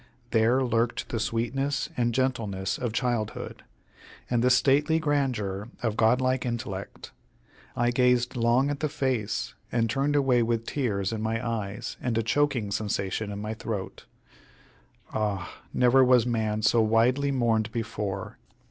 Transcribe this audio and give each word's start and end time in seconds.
There 0.31 0.63
lurked 0.63 1.09
the 1.09 1.19
sweetness 1.19 1.89
and 1.95 2.11
gentleness 2.11 2.79
of 2.79 2.91
childhood, 2.91 3.61
and 4.31 4.43
the 4.43 4.49
stately 4.49 4.97
grandeur 4.97 5.69
of 5.83 5.95
godlike 5.95 6.43
intellect. 6.43 7.11
I 7.75 7.91
gazed 7.91 8.35
long 8.35 8.71
at 8.71 8.79
the 8.79 8.89
face, 8.89 9.53
and 9.71 9.87
turned 9.91 10.15
away 10.15 10.41
with 10.41 10.65
tears 10.65 11.11
in 11.13 11.21
my 11.21 11.47
eyes 11.47 11.97
and 12.01 12.17
a 12.17 12.23
choking 12.23 12.71
sensation 12.71 13.31
in 13.31 13.37
my 13.37 13.53
throat. 13.53 14.05
Ah! 15.13 15.59
never 15.71 16.03
was 16.03 16.25
man 16.25 16.63
so 16.63 16.81
widely 16.81 17.29
mourned 17.29 17.71
before. 17.71 18.39